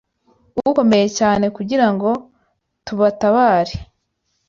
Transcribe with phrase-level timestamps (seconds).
[0.69, 2.09] ukomeye cyane kugira ngo
[2.85, 3.75] tubatabare